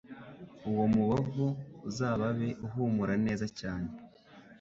uwo 0.69 0.85
mubavu 0.93 1.47
uzababe 1.89 2.49
uhumura 2.65 3.13
neza 3.25 3.45
cyane 3.59 3.89